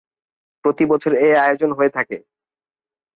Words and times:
প্রতিবছর 0.65 1.11
এই 1.15 1.33
আয়োজন 1.35 1.71
হয়ে 1.71 1.89
থাকে। 1.89 2.17